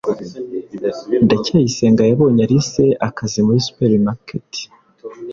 ndacyayisenga 1.23 2.01
yabonye 2.09 2.41
alice 2.45 2.85
akazi 3.07 3.39
muri 3.47 3.59
supermarket 3.67 4.49